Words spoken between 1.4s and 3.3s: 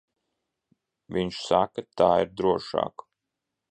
saka, tā ir drošāk.